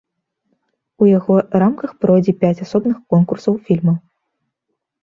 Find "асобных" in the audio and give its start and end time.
2.69-2.97